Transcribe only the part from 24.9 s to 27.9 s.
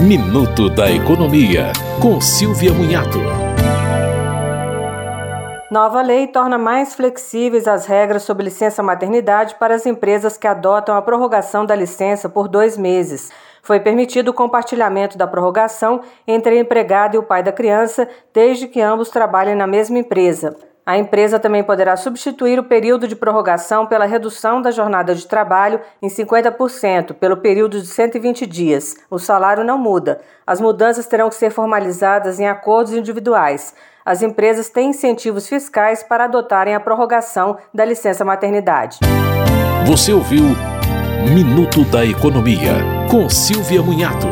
de trabalho em 50% pelo período de